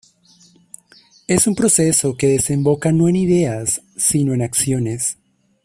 Es 1.27 1.45
un 1.45 1.53
proceso 1.53 2.17
que 2.17 2.25
desemboca 2.25 2.91
no 2.91 3.07
en 3.07 3.15
ideas, 3.17 3.81
sino 3.97 4.33
en 4.33 4.41
acciones. 4.41 5.19